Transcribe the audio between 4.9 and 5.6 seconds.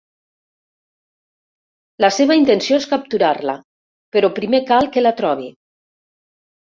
que la trobi.